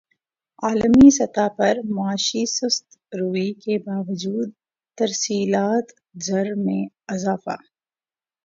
عالمی 0.63 1.09
سطح 1.11 1.47
پر 1.57 1.75
معاشی 1.85 2.45
سست 2.47 2.85
روی 3.13 3.53
کے 3.53 3.77
باوجود 3.79 4.49
ترسیلات 4.97 5.87
زر 6.25 6.47
میں 6.55 6.83
اضافہ 7.09 7.55